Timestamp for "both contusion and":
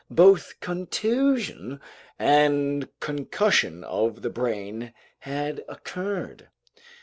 0.09-2.89